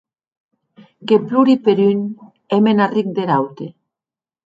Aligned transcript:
Que 1.11 1.19
plori 1.27 1.55
per 1.69 1.77
un, 1.85 2.03
e 2.59 2.61
me 2.65 2.71
n’arric 2.79 3.07
der 3.21 3.29
aute. 3.41 3.73